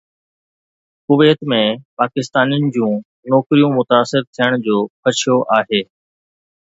[1.07, 1.59] ڪويت ۾
[2.01, 2.95] پاڪستانين جون
[3.33, 5.81] نوڪريون متاثر ٿيڻ جو خدشو آهي